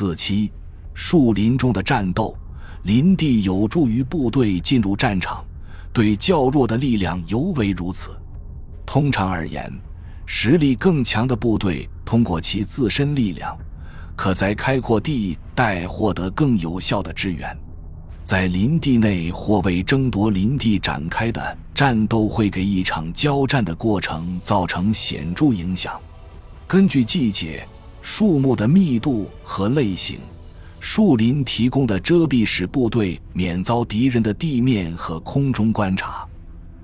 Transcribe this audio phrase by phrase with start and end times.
[0.00, 0.52] 四七，
[0.94, 2.32] 树林中的战斗，
[2.84, 5.44] 林地有助于部队进入战场，
[5.92, 8.10] 对较弱的力量尤为如此。
[8.86, 9.68] 通常而言，
[10.24, 13.58] 实力更强的部队通过其自身力量，
[14.14, 17.58] 可在开阔地带获得更有效的支援。
[18.22, 26.00] 在林地内或为争夺林地展开的战斗，会给一场交战的过程造成显著影响。
[26.68, 27.66] 根据季节、
[28.10, 30.18] 树木的密度和类型，
[30.80, 36.26] 树林提供的遮蔽使部队免遭敌人的地面和空中观察。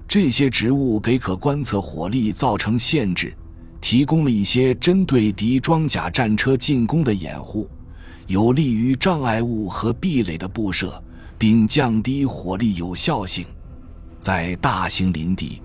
[0.06, 3.34] 这些植物给可观测火力造成限制，
[3.80, 7.68] 提供了一些针对敌装甲战车进攻的掩护，
[8.26, 11.02] 有利于障碍物和壁垒的布设。
[11.36, 13.44] 并降低火力有效性，
[14.20, 15.60] 在大型林地，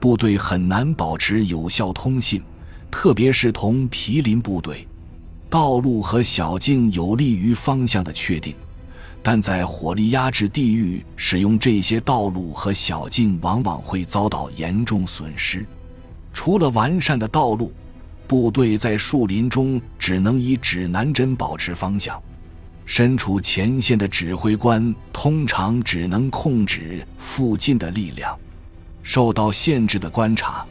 [0.00, 2.40] 部队很难保持有效通信，
[2.90, 4.88] 特别是同毗邻部队。
[5.50, 8.54] 道路和小径有利于方向的确定，
[9.20, 15.66] 但在火力压制地域，使用这些道路和小径往往会遭到严重损失。
[16.32, 17.72] 除了完善的道路，
[18.28, 22.22] 部队在树林中只能以指南针保持方向。
[22.86, 28.38] 身处前线的指挥官通常只能控制附近的力量，
[29.02, 30.64] 受到限制的观察、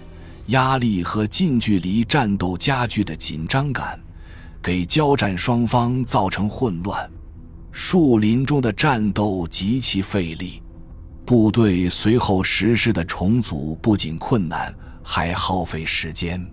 [0.48, 4.00] 压力和近距离战斗加剧的紧张感，
[4.62, 7.10] 给交战双方造成混乱。
[7.72, 10.62] 树林中的战斗极其费力，
[11.26, 16.44] 部队随后实施的重组不仅困难，还耗费时间。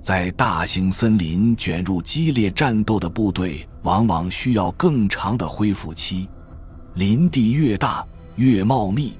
[0.00, 6.28] 在大型森林卷入激烈战斗的部队，往往需要更长的恢复期。
[6.94, 9.14] 林地越大越茂密，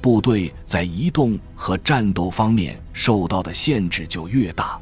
[0.00, 4.80] 部队在移动和战斗方面受到的限制就越大。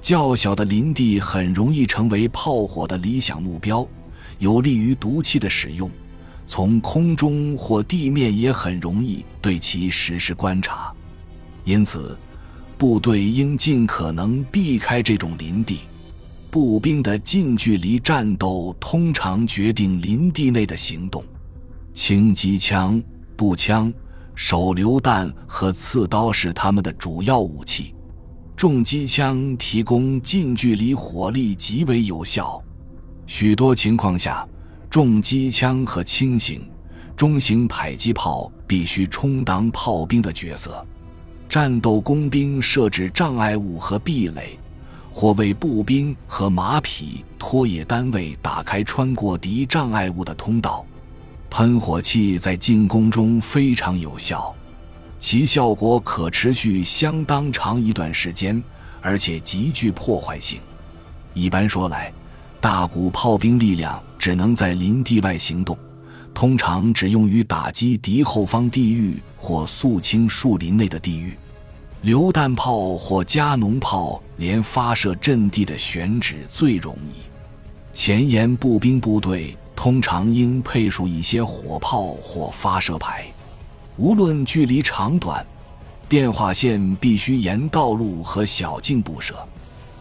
[0.00, 3.86] 较小的林地很容易成为炮火的理想目标，
[4.38, 5.90] 有利于毒气的使用。
[6.46, 10.92] 从空中或地面也很容易对其实施观察，
[11.64, 12.16] 因此。
[12.78, 15.80] 部队应尽可能避开这种林地。
[16.48, 21.24] 步兵的近距离战斗通常决定林地内的行动。
[21.92, 23.02] 轻机枪、
[23.36, 23.92] 步枪、
[24.36, 27.96] 手榴弹和刺刀是他们的主要武器。
[28.58, 32.60] 重机枪提供近距离火力极为有效。
[33.24, 34.44] 许多情况下，
[34.90, 36.68] 重机枪和轻型、
[37.16, 40.84] 中型迫击炮必须充当炮兵的角色。
[41.48, 44.58] 战斗工兵设置障碍物和壁垒，
[45.08, 50.84] 或为步兵和马匹拖曳单位打开穿过敌障碍物的通道。
[51.48, 54.52] 喷火器在进攻中非常有效，
[55.18, 58.62] 其效果可持续相当长一段时间，
[59.00, 60.60] 而且极具破坏性。
[61.34, 62.12] 一般说来，
[62.60, 65.76] 大股炮兵力量只能在林地外行动，
[66.32, 69.20] 通常只用于打击敌后方地域。
[69.40, 71.38] 或肃清树林内的地域，
[72.02, 77.22] 榴弹炮或加农炮连发射阵地的选址最容易。
[77.92, 83.32] 前沿步兵部队通常应配属一些火炮或发射排，
[83.98, 85.44] 无论距离长短，
[86.08, 89.34] 电话线必须沿道路和小径布设。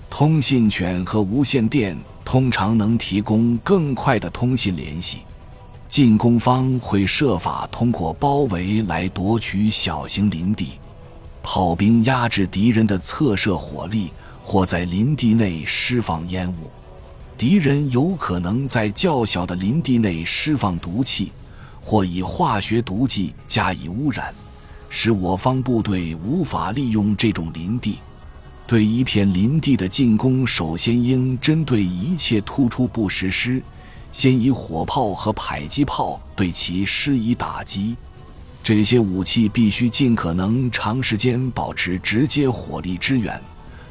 [0.08, 5.22] 通信犬和无线电通常能提供更快的通信联系。
[5.88, 10.74] 进攻方会设法通过包围来夺取小型林地，
[11.41, 14.12] 炮兵压制敌人的侧射火力，
[14.44, 16.69] 或在林地内释放烟雾。
[17.36, 21.31] 敌人有可能在较小的林地内释放毒气，
[21.81, 24.31] 或以化学毒剂加以污染，
[24.88, 27.97] 使我方部队无法利用这种林地。
[28.68, 33.59] 对一片林地的进攻，首先应针对一切突出部实施。
[34.12, 37.97] 先以火炮和迫击炮对其施以打击，
[38.63, 43.41] 这些武器必须尽可能长时间保持直接火力支援，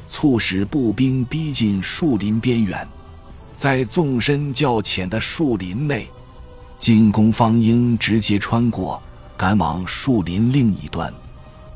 [0.07, 2.87] 促使步兵逼近树林边缘。
[3.53, 6.07] 在纵深较浅的树林内，
[6.79, 9.03] 进攻方应直接穿过，
[9.37, 11.13] 赶往树林另一端。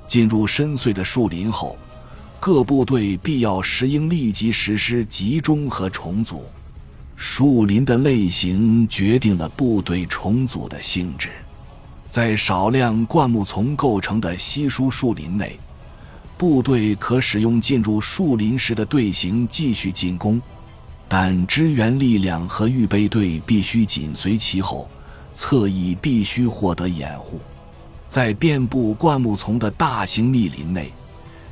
[0.07, 1.77] 进入深邃的树林后，
[2.39, 6.43] 各部队必要时应立即实施集中和重组。
[7.15, 11.29] 树林的类型决定了部队重组的性质。
[12.09, 15.57] 在少量灌木丛构成的稀疏树林内，
[16.37, 20.41] 部队可使用进入树林时的队形继续进攻，
[21.07, 24.89] 但支援力量和预备队必须紧随其后，
[25.33, 27.39] 侧翼必须获得掩护。
[28.11, 30.91] 在遍布灌木丛的大型密林内，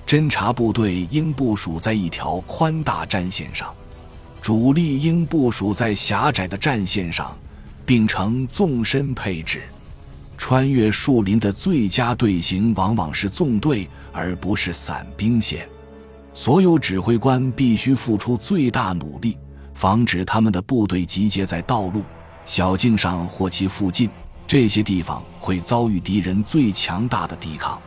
[0.06, 3.73] 侦察部队应部署在一条宽大战线上。
[4.41, 7.33] 主力应部署在狭窄的战线上，
[7.85, 9.61] 并呈纵深配置。
[10.38, 15.65] 穿越树林的最佳队形往往是纵队，而不是散兵线。
[16.33, 19.38] 所有指挥官必须付出最大努力，
[19.73, 22.03] 防止他们的部队集结在道路、
[22.44, 24.09] 小径上或其附近。
[24.50, 27.80] 这些地方会遭遇敌人最强大的抵抗。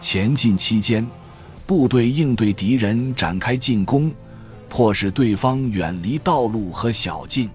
[0.00, 1.06] 前进期间，
[1.64, 4.12] 部队应对敌人展开进攻，
[4.68, 7.48] 迫使对方远离道路和小径。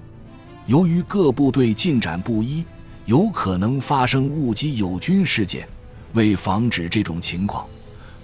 [0.66, 2.64] 由于各部队进展不一，
[3.04, 5.68] 有可能发生误击友军事件。
[6.14, 7.68] 为防止这种情况，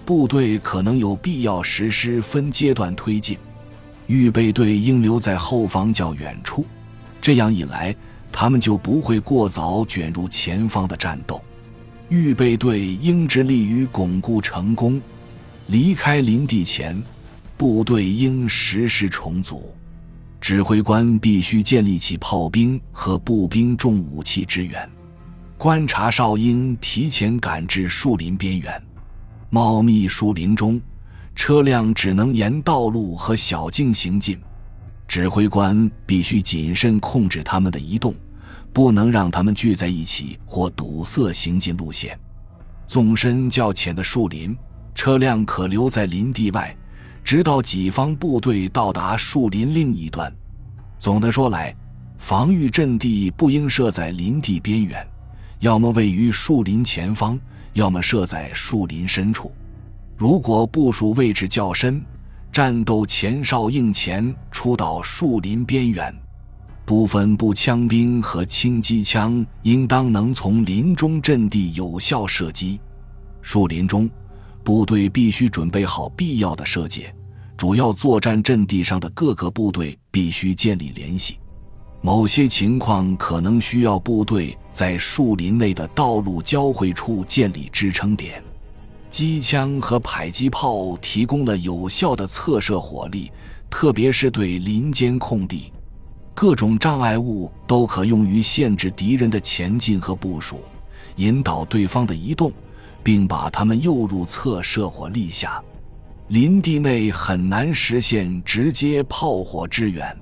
[0.06, 3.38] 部队可能有必要实施分阶段推进。
[4.08, 6.66] 预备队应留在后方较远处，
[7.22, 7.94] 这样一来。
[8.34, 11.42] 他们就不会过早卷入前方的战斗。
[12.10, 15.02] 预备队应致力于巩固成功。
[15.68, 17.02] 离开林地前，
[17.56, 19.74] 部队应实施重组。
[20.42, 24.90] 指挥官必须建立起炮兵和步兵重武器支援。
[25.58, 28.84] 观察哨应提前赶至树林边缘。
[29.50, 30.82] 茂密树林中，
[31.34, 34.38] 车辆只能沿道路和小径行进。
[35.08, 38.14] 指挥官必须谨慎控制他们的移动，
[38.74, 42.20] 不能让他们聚在一起或堵塞行进路线。
[42.88, 44.56] 纵深较浅的树林，
[44.96, 46.76] 车辆可留在林地外，
[47.24, 50.32] 直到己方部队到达树林另一端。
[50.98, 51.76] 总的说来，
[52.18, 55.06] 防御阵地不应设在林地边缘，
[55.60, 57.40] 要么位于树林前方，
[57.74, 59.52] 要么设在树林深处。
[60.18, 62.02] 如果部署位置较深，
[62.52, 66.14] 战斗前哨应前出到树林边缘，
[66.86, 72.80] 部分步枪兵和轻机枪应当能从林中阵地有效射击。
[73.42, 74.10] 树林中，
[74.64, 77.14] 部队必须准备好必要的射界，
[77.56, 81.40] 主要作战阵地上的各个部队必须建立联系。
[82.02, 88.44] 某些情况可能需要部队在树林内的道路交汇处建立支撑点。
[89.10, 93.32] 机枪和迫击炮提供了有效的侧射火力，
[93.70, 95.73] 特别是对林间空地。
[96.34, 100.62] 各种障碍物都可用于限制敌人的前进和部署，
[101.16, 102.52] 引导对方的移动，
[103.04, 105.64] 并把他们诱入侧射火力下。
[106.30, 110.18] 林地内很难实现直接炮火支援。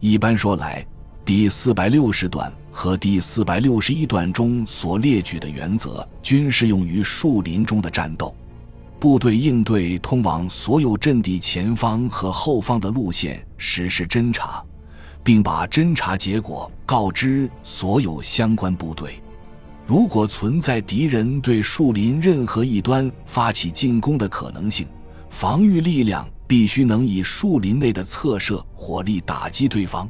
[0.00, 0.84] 一般说来，
[1.24, 2.52] 第四百六十段。
[2.78, 8.36] 和第四百六十一段中所列举的原则均适用于树林中的战斗。
[9.00, 14.62] 部队应对通往所有阵地前方和后方的路线实施侦查，
[15.26, 19.20] 并把侦查结果告知所有相关部队。
[19.84, 24.86] 如果存在敌人对树林任何一端发起进攻的可能性，
[25.28, 30.08] 防御力量必须能以树林内的侧射火力打击对方。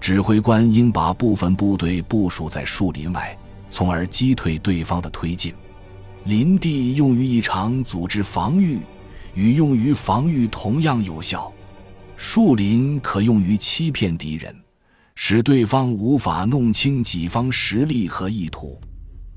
[0.00, 3.38] 指挥官应把部分部队部署在树林外，
[3.70, 5.54] 从而击退对方的推进。
[6.24, 8.80] 林地用于一场组织防御，
[9.32, 11.52] 与用于防御同样有效。
[12.22, 14.54] 树林可用于欺骗敌人，
[15.14, 18.78] 使对方无法弄清己方实力和意图。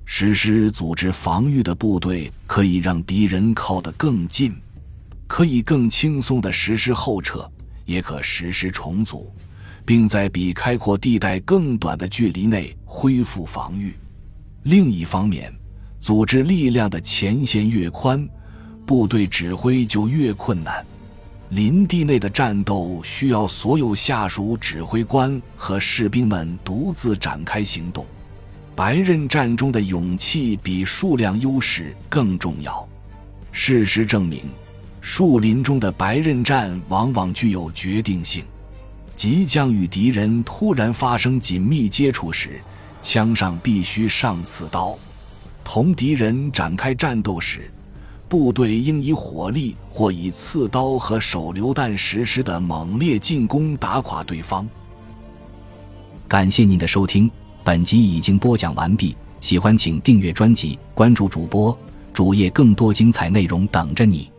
[0.03, 4.53] 实施组织防御的部队可以让敌人靠得更近，
[5.27, 7.50] 可以更轻松地实施后撤，
[7.85, 9.33] 也可实施重组。
[9.85, 13.95] 并在比开阔地带更短的距离内恢复防御。
[14.63, 15.54] 另一方面，
[16.02, 18.28] 组织力量的前线越宽，
[18.85, 20.85] 部队指挥就越困难。
[21.56, 28.04] 林地内的战斗需要所有下属指挥官和士兵们独自展开行动。
[28.76, 32.90] 白刃战中的勇气比数量优势更重要。
[33.52, 34.42] 事实证明，
[35.00, 38.44] 树林中的白刃战往往具有决定性。
[39.16, 42.60] 即将与敌人突然发生紧密接触时，
[43.04, 44.98] 枪上必须上刺刀。
[45.64, 47.69] 同敌人展开战斗时，
[48.33, 54.68] 部队应以火力或以刺刀和手榴弹实施的猛烈进攻打垮对方。
[56.28, 57.30] 感谢您的收听，
[57.63, 59.16] 本集已经播讲完毕。
[59.40, 61.78] 喜欢请订阅专辑，关注主播
[62.11, 64.32] 主页，更多精彩内容等着你。